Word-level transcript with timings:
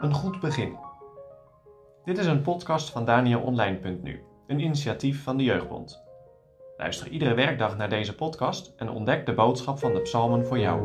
Een 0.00 0.14
goed 0.14 0.40
begin. 0.40 0.76
Dit 2.04 2.18
is 2.18 2.26
een 2.26 2.42
podcast 2.42 2.90
van 2.90 3.04
DanielOnline.nu, 3.04 4.22
een 4.46 4.60
initiatief 4.60 5.22
van 5.22 5.36
de 5.36 5.44
Jeugdbond. 5.44 6.04
Luister 6.76 7.08
iedere 7.08 7.34
werkdag 7.34 7.76
naar 7.76 7.88
deze 7.88 8.14
podcast 8.14 8.72
en 8.76 8.90
ontdek 8.90 9.26
de 9.26 9.34
boodschap 9.34 9.78
van 9.78 9.92
de 9.92 10.00
psalmen 10.00 10.46
voor 10.46 10.58
jou. 10.58 10.80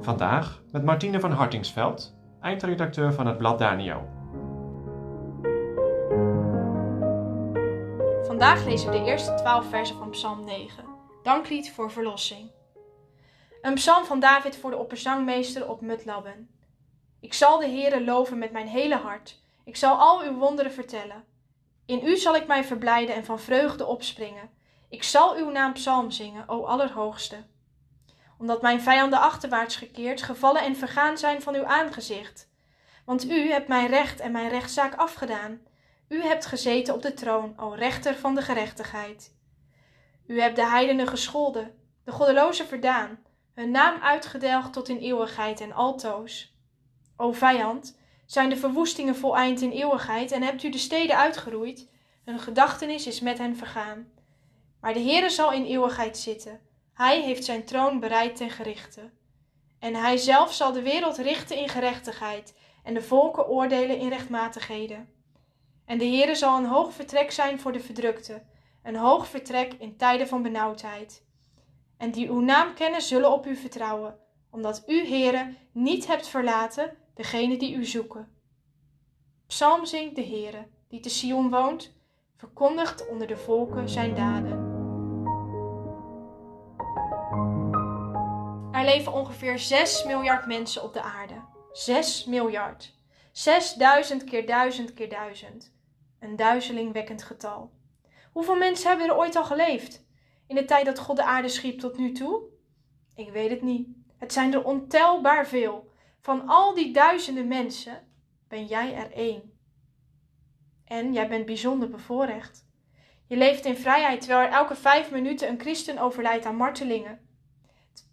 Vandaag 0.00 0.62
met 0.72 0.84
Martine 0.84 1.20
van 1.20 1.32
Hartingsveld, 1.32 2.16
eindredacteur 2.40 3.12
van 3.12 3.26
het 3.26 3.38
blad 3.38 3.58
Daniel. 3.58 4.08
Vandaag 8.22 8.64
lezen 8.64 8.90
we 8.90 8.98
de 8.98 9.04
eerste 9.04 9.34
twaalf 9.34 9.68
versen 9.68 9.96
van 9.96 10.10
Psalm 10.10 10.44
9. 10.44 10.84
Danklied 11.22 11.72
voor 11.72 11.90
verlossing. 11.90 12.50
Een 13.60 13.74
psalm 13.74 14.04
van 14.04 14.20
David 14.20 14.56
voor 14.56 14.70
de 14.70 14.76
opperzangmeester 14.76 15.68
op 15.68 15.80
Mutlabben. 15.80 16.50
Ik 17.20 17.34
zal 17.34 17.58
de 17.58 17.66
Heere 17.66 18.04
loven 18.04 18.38
met 18.38 18.52
mijn 18.52 18.66
hele 18.66 18.96
hart. 18.96 19.40
Ik 19.64 19.76
zal 19.76 19.96
al 19.96 20.22
uw 20.22 20.34
wonderen 20.34 20.72
vertellen. 20.72 21.24
In 21.86 22.06
u 22.06 22.16
zal 22.16 22.36
ik 22.36 22.46
mij 22.46 22.64
verblijden 22.64 23.14
en 23.14 23.24
van 23.24 23.40
vreugde 23.40 23.86
opspringen. 23.86 24.50
Ik 24.88 25.02
zal 25.02 25.36
uw 25.36 25.50
naam 25.50 25.72
psalm 25.72 26.10
zingen, 26.10 26.48
o 26.48 26.64
Allerhoogste. 26.64 27.36
Omdat 28.38 28.62
mijn 28.62 28.80
vijanden 28.80 29.20
achterwaarts 29.20 29.76
gekeerd, 29.76 30.22
gevallen 30.22 30.62
en 30.62 30.76
vergaan 30.76 31.18
zijn 31.18 31.42
van 31.42 31.54
uw 31.54 31.64
aangezicht. 31.64 32.48
Want 33.04 33.30
u 33.30 33.50
hebt 33.50 33.68
mijn 33.68 33.88
recht 33.88 34.20
en 34.20 34.32
mijn 34.32 34.48
rechtszaak 34.48 34.94
afgedaan. 34.94 35.60
U 36.08 36.22
hebt 36.22 36.46
gezeten 36.46 36.94
op 36.94 37.02
de 37.02 37.14
troon, 37.14 37.54
o 37.56 37.68
rechter 37.68 38.14
van 38.14 38.34
de 38.34 38.42
gerechtigheid. 38.42 39.34
U 40.26 40.40
hebt 40.40 40.56
de 40.56 40.66
heidenen 40.66 41.06
gescholden, 41.06 41.74
de 42.04 42.12
goddelozen 42.12 42.66
verdaan, 42.66 43.18
hun 43.54 43.70
naam 43.70 44.00
uitgedelgd 44.00 44.72
tot 44.72 44.88
in 44.88 44.98
eeuwigheid 44.98 45.60
en 45.60 45.72
altoos. 45.72 46.54
O 47.16 47.32
vijand, 47.32 47.98
zijn 48.26 48.48
de 48.48 48.56
verwoestingen 48.56 49.16
voleind 49.16 49.60
in 49.60 49.70
eeuwigheid 49.70 50.32
en 50.32 50.42
hebt 50.42 50.62
u 50.62 50.70
de 50.70 50.78
steden 50.78 51.16
uitgeroeid, 51.16 51.88
hun 52.24 52.38
gedachtenis 52.38 53.06
is 53.06 53.20
met 53.20 53.38
hen 53.38 53.56
vergaan. 53.56 54.08
Maar 54.80 54.94
de 54.94 55.00
Heere 55.00 55.30
zal 55.30 55.52
in 55.52 55.64
eeuwigheid 55.64 56.18
zitten, 56.18 56.60
hij 56.94 57.22
heeft 57.22 57.44
zijn 57.44 57.64
troon 57.64 58.00
bereid 58.00 58.36
ten 58.36 58.50
gerichte. 58.50 59.10
En 59.78 59.94
hij 59.94 60.16
zelf 60.16 60.52
zal 60.52 60.72
de 60.72 60.82
wereld 60.82 61.16
richten 61.16 61.56
in 61.56 61.68
gerechtigheid 61.68 62.54
en 62.82 62.94
de 62.94 63.02
volken 63.02 63.48
oordelen 63.48 63.98
in 63.98 64.08
rechtmatigheden. 64.08 65.08
En 65.84 65.98
de 65.98 66.06
Heere 66.06 66.34
zal 66.34 66.58
een 66.58 66.66
hoog 66.66 66.92
vertrek 66.92 67.30
zijn 67.30 67.60
voor 67.60 67.72
de 67.72 67.80
verdrukte, 67.80 68.42
een 68.82 68.96
hoog 68.96 69.28
vertrek 69.28 69.74
in 69.78 69.96
tijden 69.96 70.28
van 70.28 70.42
benauwdheid. 70.42 71.24
En 72.00 72.10
die 72.10 72.28
uw 72.30 72.40
naam 72.40 72.74
kennen 72.74 73.02
zullen 73.02 73.32
op 73.32 73.46
u 73.46 73.56
vertrouwen, 73.56 74.18
omdat 74.50 74.82
u, 74.86 75.06
Heere, 75.06 75.54
niet 75.72 76.06
hebt 76.06 76.28
verlaten 76.28 76.96
degene 77.14 77.56
die 77.56 77.74
u 77.74 77.84
zoeken. 77.84 78.28
Psalm 79.46 79.84
zingt 79.84 80.14
de 80.14 80.24
Heere, 80.24 80.66
die 80.88 81.00
te 81.00 81.08
Sion 81.08 81.50
woont, 81.50 81.92
verkondigt 82.36 83.08
onder 83.08 83.26
de 83.26 83.36
volken 83.36 83.88
zijn 83.88 84.14
daden. 84.14 84.68
Er 88.72 88.84
leven 88.84 89.12
ongeveer 89.12 89.58
6 89.58 90.04
miljard 90.04 90.46
mensen 90.46 90.82
op 90.82 90.92
de 90.92 91.02
aarde. 91.02 91.42
6 91.72 92.24
miljard. 92.24 92.94
6000 93.32 94.24
keer 94.24 94.46
1000 94.46 94.94
keer 94.94 95.08
1000. 95.08 95.72
Een 96.20 96.36
duizelingwekkend 96.36 97.22
getal. 97.22 97.70
Hoeveel 98.32 98.56
mensen 98.56 98.88
hebben 98.88 99.08
er 99.08 99.16
ooit 99.16 99.36
al 99.36 99.44
geleefd? 99.44 100.08
In 100.50 100.56
de 100.56 100.64
tijd 100.64 100.84
dat 100.84 100.98
God 100.98 101.16
de 101.16 101.24
aarde 101.24 101.48
schiep 101.48 101.78
tot 101.78 101.98
nu 101.98 102.12
toe? 102.12 102.42
Ik 103.14 103.30
weet 103.30 103.50
het 103.50 103.62
niet. 103.62 103.88
Het 104.18 104.32
zijn 104.32 104.52
er 104.52 104.64
ontelbaar 104.64 105.46
veel. 105.46 105.90
Van 106.20 106.48
al 106.48 106.74
die 106.74 106.92
duizenden 106.92 107.48
mensen 107.48 108.08
ben 108.48 108.66
jij 108.66 108.94
er 108.94 109.12
één. 109.12 109.58
En 110.84 111.12
jij 111.12 111.28
bent 111.28 111.46
bijzonder 111.46 111.90
bevoorrecht. 111.90 112.66
Je 113.26 113.36
leeft 113.36 113.64
in 113.64 113.76
vrijheid 113.76 114.20
terwijl 114.20 114.46
er 114.46 114.52
elke 114.52 114.74
vijf 114.74 115.10
minuten 115.10 115.48
een 115.48 115.60
christen 115.60 115.98
overlijdt 115.98 116.44
aan 116.44 116.56
martelingen. 116.56 117.28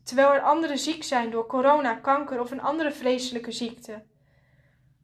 Terwijl 0.04 0.34
er 0.34 0.42
anderen 0.42 0.78
ziek 0.78 1.04
zijn 1.04 1.32
door 1.32 1.46
corona, 1.46 1.94
kanker 1.94 2.40
of 2.40 2.52
een 2.52 2.62
andere 2.62 2.92
vreselijke 2.92 3.52
ziekte. 3.52 4.04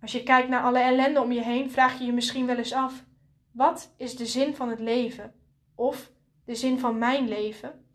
Als 0.01 0.11
je 0.11 0.23
kijkt 0.23 0.49
naar 0.49 0.63
alle 0.63 0.79
ellende 0.79 1.21
om 1.21 1.31
je 1.31 1.43
heen, 1.43 1.71
vraag 1.71 1.99
je 1.99 2.05
je 2.05 2.13
misschien 2.13 2.45
wel 2.45 2.57
eens 2.57 2.73
af: 2.73 3.03
wat 3.51 3.93
is 3.97 4.15
de 4.15 4.25
zin 4.25 4.55
van 4.55 4.69
het 4.69 4.79
leven? 4.79 5.33
Of 5.75 6.11
de 6.45 6.55
zin 6.55 6.79
van 6.79 6.97
mijn 6.97 7.27
leven? 7.27 7.85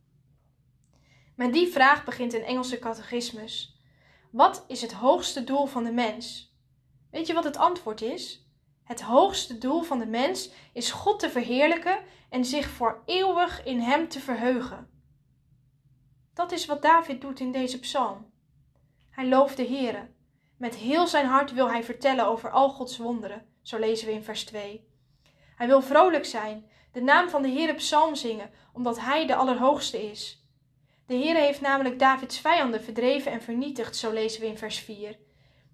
Met 1.34 1.52
die 1.52 1.68
vraag 1.68 2.04
begint 2.04 2.32
een 2.32 2.44
Engelse 2.44 2.78
catechismus. 2.78 3.80
Wat 4.30 4.64
is 4.68 4.80
het 4.82 4.92
hoogste 4.92 5.44
doel 5.44 5.66
van 5.66 5.84
de 5.84 5.92
mens? 5.92 6.56
Weet 7.10 7.26
je 7.26 7.34
wat 7.34 7.44
het 7.44 7.56
antwoord 7.56 8.00
is? 8.00 8.46
Het 8.84 9.02
hoogste 9.02 9.58
doel 9.58 9.82
van 9.82 9.98
de 9.98 10.06
mens 10.06 10.50
is 10.72 10.90
God 10.90 11.20
te 11.20 11.30
verheerlijken 11.30 11.98
en 12.30 12.44
zich 12.44 12.68
voor 12.68 13.02
eeuwig 13.04 13.64
in 13.64 13.80
Hem 13.80 14.08
te 14.08 14.20
verheugen. 14.20 14.90
Dat 16.34 16.52
is 16.52 16.66
wat 16.66 16.82
David 16.82 17.20
doet 17.20 17.40
in 17.40 17.52
deze 17.52 17.78
psalm. 17.78 18.30
Hij 19.10 19.28
looft 19.28 19.56
de 19.56 19.66
Heere. 19.66 20.08
Met 20.56 20.74
heel 20.74 21.06
zijn 21.06 21.26
hart 21.26 21.52
wil 21.52 21.70
hij 21.70 21.84
vertellen 21.84 22.26
over 22.26 22.50
al 22.50 22.70
Gods 22.70 22.98
wonderen, 22.98 23.46
zo 23.62 23.78
lezen 23.78 24.06
we 24.06 24.12
in 24.12 24.24
vers 24.24 24.44
2. 24.44 24.88
Hij 25.58 25.66
wil 25.66 25.82
vrolijk 25.82 26.24
zijn, 26.24 26.70
de 26.92 27.00
naam 27.00 27.28
van 27.28 27.42
de 27.42 27.48
Heere 27.48 27.74
psalm 27.74 28.14
zingen, 28.14 28.50
omdat 28.72 29.00
Hij 29.00 29.26
de 29.26 29.34
Allerhoogste 29.34 30.10
is. 30.10 30.46
De 31.06 31.14
Heere 31.14 31.38
heeft 31.38 31.60
namelijk 31.60 31.98
Davids 31.98 32.38
vijanden 32.38 32.82
verdreven 32.82 33.32
en 33.32 33.42
vernietigd, 33.42 33.96
zo 33.96 34.12
lezen 34.12 34.40
we 34.40 34.46
in 34.46 34.58
vers 34.58 34.78
4. 34.78 35.18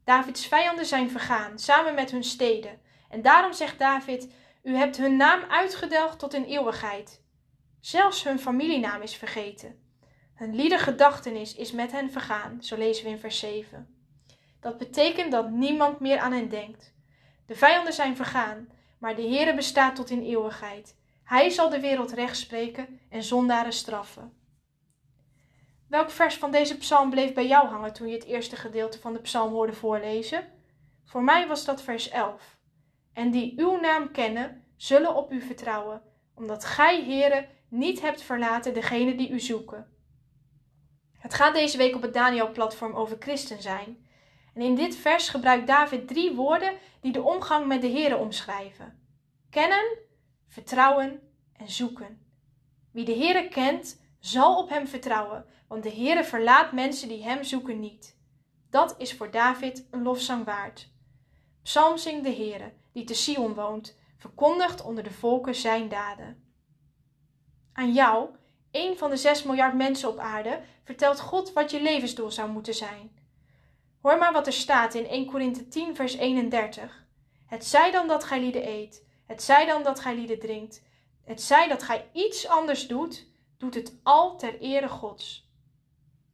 Davids 0.04 0.46
vijanden 0.46 0.86
zijn 0.86 1.10
vergaan, 1.10 1.58
samen 1.58 1.94
met 1.94 2.10
hun 2.10 2.24
steden. 2.24 2.80
En 3.08 3.22
daarom 3.22 3.52
zegt 3.52 3.78
David: 3.78 4.32
U 4.62 4.76
hebt 4.76 4.96
hun 4.96 5.16
naam 5.16 5.42
uitgedelgd 5.48 6.18
tot 6.18 6.34
in 6.34 6.44
eeuwigheid. 6.44 7.22
Zelfs 7.80 8.24
hun 8.24 8.38
familienaam 8.38 9.02
is 9.02 9.16
vergeten. 9.16 9.82
Hun 10.34 10.54
liedergedachtenis 10.54 11.54
is 11.54 11.72
met 11.72 11.92
hen 11.92 12.10
vergaan, 12.10 12.62
zo 12.62 12.76
lezen 12.76 13.04
we 13.04 13.10
in 13.10 13.18
vers 13.18 13.38
7. 13.38 13.96
Dat 14.60 14.78
betekent 14.78 15.32
dat 15.32 15.50
niemand 15.50 16.00
meer 16.00 16.18
aan 16.18 16.32
hen 16.32 16.48
denkt. 16.48 16.94
De 17.46 17.54
vijanden 17.54 17.92
zijn 17.92 18.16
vergaan, 18.16 18.68
maar 19.04 19.16
de 19.16 19.22
Heere 19.22 19.54
bestaat 19.54 19.96
tot 19.96 20.10
in 20.10 20.22
eeuwigheid. 20.22 20.96
Hij 21.24 21.50
zal 21.50 21.68
de 21.68 21.80
wereld 21.80 22.12
recht 22.12 22.36
spreken 22.36 23.00
en 23.10 23.22
zondaren 23.22 23.72
straffen. 23.72 24.32
Welk 25.88 26.10
vers 26.10 26.34
van 26.34 26.50
deze 26.50 26.78
psalm 26.78 27.10
bleef 27.10 27.32
bij 27.32 27.46
jou 27.46 27.68
hangen 27.68 27.92
toen 27.92 28.08
je 28.08 28.14
het 28.14 28.24
eerste 28.24 28.56
gedeelte 28.56 29.00
van 29.00 29.12
de 29.12 29.20
psalm 29.20 29.52
hoorde 29.52 29.72
voorlezen? 29.72 30.44
Voor 31.04 31.22
mij 31.22 31.48
was 31.48 31.64
dat 31.64 31.82
vers 31.82 32.08
11. 32.08 32.58
En 33.12 33.30
die 33.30 33.52
uw 33.56 33.80
naam 33.80 34.10
kennen, 34.10 34.64
zullen 34.76 35.14
op 35.14 35.32
u 35.32 35.40
vertrouwen, 35.40 36.02
omdat 36.34 36.64
gij, 36.64 37.04
Heere, 37.04 37.48
niet 37.68 38.00
hebt 38.00 38.22
verlaten 38.22 38.74
degene 38.74 39.14
die 39.14 39.30
u 39.30 39.40
zoeken. 39.40 39.86
Het 41.18 41.34
gaat 41.34 41.54
deze 41.54 41.76
week 41.76 41.94
op 41.94 42.02
het 42.02 42.14
Daniel-platform 42.14 42.92
over 42.92 43.16
christen 43.20 43.62
zijn. 43.62 44.03
En 44.54 44.62
in 44.62 44.74
dit 44.74 44.96
vers 44.96 45.28
gebruikt 45.28 45.66
David 45.66 46.08
drie 46.08 46.34
woorden 46.34 46.76
die 47.00 47.12
de 47.12 47.22
omgang 47.22 47.66
met 47.66 47.80
de 47.80 47.90
Heere 47.90 48.16
omschrijven. 48.16 48.98
Kennen, 49.50 49.98
vertrouwen 50.48 51.20
en 51.52 51.70
zoeken. 51.70 52.26
Wie 52.90 53.04
de 53.04 53.14
Heere 53.14 53.48
kent, 53.48 54.02
zal 54.18 54.58
op 54.58 54.68
hem 54.68 54.86
vertrouwen, 54.86 55.46
want 55.68 55.82
de 55.82 55.92
Heere 55.92 56.24
verlaat 56.24 56.72
mensen 56.72 57.08
die 57.08 57.22
hem 57.22 57.44
zoeken 57.44 57.80
niet. 57.80 58.18
Dat 58.70 58.94
is 58.98 59.14
voor 59.14 59.30
David 59.30 59.86
een 59.90 60.02
lofzang 60.02 60.44
waard. 60.44 60.92
Psalm 61.62 61.96
zingt 61.96 62.24
de 62.24 62.34
Heere, 62.34 62.72
die 62.92 63.04
te 63.04 63.14
Sion 63.14 63.54
woont, 63.54 63.96
verkondigt 64.16 64.82
onder 64.82 65.04
de 65.04 65.10
volken 65.10 65.54
zijn 65.54 65.88
daden. 65.88 66.42
Aan 67.72 67.92
jou, 67.92 68.28
een 68.70 68.98
van 68.98 69.10
de 69.10 69.16
zes 69.16 69.42
miljard 69.42 69.74
mensen 69.74 70.08
op 70.08 70.18
aarde, 70.18 70.60
vertelt 70.84 71.20
God 71.20 71.52
wat 71.52 71.70
je 71.70 71.82
levensdoel 71.82 72.30
zou 72.30 72.50
moeten 72.50 72.74
zijn. 72.74 73.23
Hoor 74.04 74.18
maar 74.18 74.32
wat 74.32 74.46
er 74.46 74.52
staat 74.52 74.94
in 74.94 75.06
1 75.06 75.26
Korinthe 75.26 75.68
10 75.68 75.96
vers 75.96 76.14
31. 76.14 77.06
Het 77.46 77.64
zij 77.64 77.90
dan 77.90 78.08
dat 78.08 78.24
gij 78.24 78.40
lieden 78.40 78.68
eet, 78.68 79.06
het 79.26 79.42
zij 79.42 79.66
dan 79.66 79.82
dat 79.82 80.00
gij 80.00 80.14
lieden 80.14 80.38
drinkt, 80.38 80.82
het 81.24 81.42
zij 81.42 81.68
dat 81.68 81.82
gij 81.82 82.10
iets 82.12 82.48
anders 82.48 82.86
doet, 82.86 83.26
doet 83.58 83.74
het 83.74 83.98
al 84.02 84.36
ter 84.36 84.60
ere 84.60 84.88
Gods. 84.88 85.50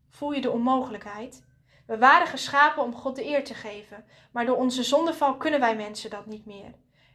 Voel 0.08 0.32
je 0.32 0.40
de 0.40 0.50
onmogelijkheid? 0.50 1.44
We 1.87 1.99
waren 1.99 2.26
geschapen 2.26 2.82
om 2.82 2.94
God 2.94 3.17
de 3.17 3.26
eer 3.26 3.44
te 3.44 3.55
geven, 3.55 4.05
maar 4.32 4.46
door 4.46 4.56
onze 4.56 4.82
zondeval 4.82 5.37
kunnen 5.37 5.61
wij 5.61 5.76
mensen 5.76 6.11
dat 6.11 6.26
niet 6.26 6.46
meer. 6.46 6.75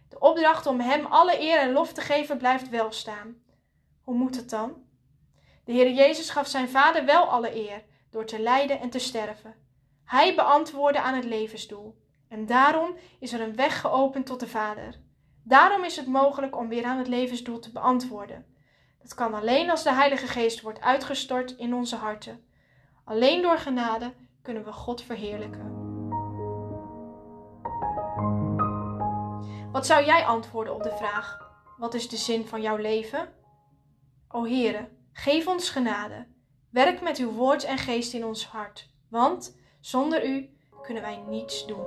De 0.10 0.20
opdracht 0.20 0.66
om 0.66 0.80
Hem 0.80 1.06
alle 1.06 1.42
eer 1.42 1.60
en 1.60 1.72
lof 1.72 1.94
te 1.94 2.02
geven 2.02 2.38
blijft 2.38 2.70
wel 2.70 2.92
staan. 2.92 3.36
Hoe 4.02 4.16
moet 4.16 4.36
het 4.36 4.50
dan? 4.50 4.84
De 5.66 5.72
Heer 5.72 5.92
Jezus 5.92 6.30
gaf 6.30 6.48
zijn 6.48 6.70
Vader 6.70 7.06
wel 7.06 7.24
alle 7.24 7.56
eer 7.70 7.84
door 8.10 8.26
te 8.26 8.40
lijden 8.40 8.80
en 8.80 8.90
te 8.90 9.00
sterven. 9.00 9.65
Hij 10.06 10.36
beantwoordde 10.36 11.02
aan 11.02 11.16
het 11.16 11.26
levensdoel. 11.26 11.96
En 12.28 12.46
daarom 12.46 12.96
is 13.20 13.34
er 13.34 13.42
een 13.42 13.56
weg 13.56 13.82
geopend 13.82 14.26
tot 14.26 14.40
de 14.40 14.48
Vader. 14.48 15.00
Daarom 15.44 15.84
is 15.84 15.96
het 15.96 16.08
mogelijk 16.08 16.58
om 16.58 16.68
weer 16.68 16.86
aan 16.86 16.98
het 16.98 17.08
levensdoel 17.08 17.60
te 17.60 17.72
beantwoorden. 17.72 18.46
Dat 19.02 19.14
kan 19.14 19.34
alleen 19.34 19.70
als 19.70 19.84
de 19.84 19.94
Heilige 19.94 20.28
Geest 20.28 20.62
wordt 20.62 20.82
uitgestort 20.82 21.52
in 21.52 21.74
onze 21.74 21.96
harten. 21.96 22.46
Alleen 23.04 23.42
door 23.42 23.58
genade 23.58 24.14
kunnen 24.42 24.64
we 24.64 24.72
God 24.72 25.02
verheerlijken. 25.02 25.84
Wat 29.72 29.86
zou 29.86 30.06
jij 30.06 30.26
antwoorden 30.26 30.74
op 30.74 30.84
de 30.84 30.96
vraag: 30.98 31.52
wat 31.78 31.94
is 31.94 32.10
de 32.10 32.18
zin 32.18 32.48
van 32.48 32.62
jouw 32.62 32.78
leven? 32.78 33.34
O 34.28 34.46
Heere, 34.46 34.90
geef 35.12 35.48
ons 35.48 35.70
genade. 35.70 36.28
Werk 36.70 37.02
met 37.02 37.18
uw 37.18 37.32
woord 37.32 37.64
en 37.64 37.78
geest 37.78 38.14
in 38.14 38.26
ons 38.26 38.48
hart, 38.48 38.90
want 39.10 39.58
zonder 39.86 40.26
u 40.26 40.50
kunnen 40.82 41.04
wij 41.04 41.18
niets 41.28 41.66
doen. 41.68 41.86